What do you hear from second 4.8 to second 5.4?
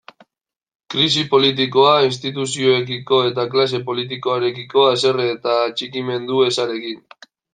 haserre